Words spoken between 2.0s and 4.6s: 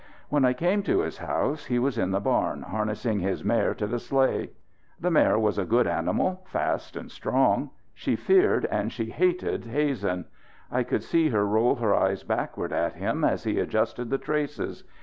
the barn harnessing his mare to the sleigh.